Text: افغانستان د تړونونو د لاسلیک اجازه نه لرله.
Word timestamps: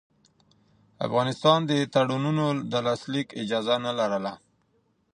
افغانستان 1.05 1.59
د 1.65 1.71
تړونونو 1.93 2.45
د 2.71 2.73
لاسلیک 2.87 3.27
اجازه 3.41 3.75
نه 3.85 3.91
لرله. 3.99 4.33